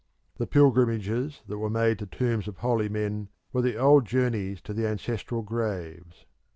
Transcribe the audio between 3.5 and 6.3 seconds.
were the old journeys to the ancestral graves.